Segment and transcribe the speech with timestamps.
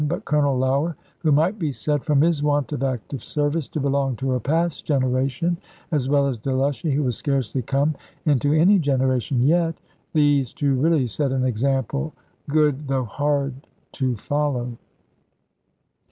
[0.07, 4.15] But Colonel Lougher (who might be said, from his want of active service, to belong
[4.15, 5.57] to a past generation),
[5.91, 7.93] as well as Delushy, who was scarcely come
[8.25, 9.75] into any generation yet,
[10.13, 12.13] these two really set an example,
[12.49, 13.53] good, though hard,
[13.91, 14.75] to follow.